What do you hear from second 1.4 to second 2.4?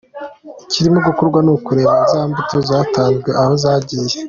ni ukureba za